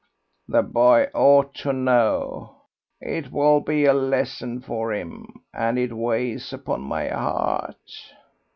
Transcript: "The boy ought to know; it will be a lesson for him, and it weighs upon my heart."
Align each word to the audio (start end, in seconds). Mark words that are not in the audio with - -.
"The 0.47 0.63
boy 0.63 1.09
ought 1.13 1.53
to 1.57 1.71
know; 1.73 2.61
it 2.99 3.31
will 3.31 3.59
be 3.59 3.85
a 3.85 3.93
lesson 3.93 4.59
for 4.59 4.91
him, 4.91 5.43
and 5.53 5.77
it 5.77 5.93
weighs 5.95 6.51
upon 6.51 6.81
my 6.81 7.07
heart." 7.09 8.09